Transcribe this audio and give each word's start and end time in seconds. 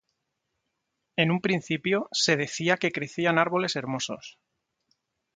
En 1.15 1.29
un 1.29 1.41
principio, 1.41 2.09
se 2.11 2.35
decía 2.35 2.77
que 2.77 2.91
crecían 2.91 3.37
arboles 3.37 3.75
hermosos. 3.75 4.39